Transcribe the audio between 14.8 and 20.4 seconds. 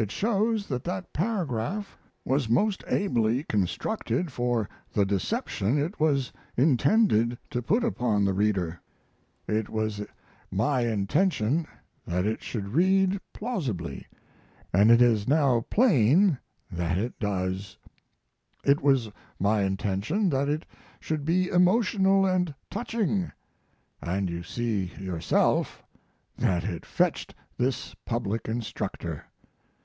it is now plain that it does; it was my intention